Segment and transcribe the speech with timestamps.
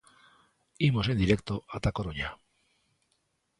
[0.89, 2.29] Imos en directo ata A Coruña.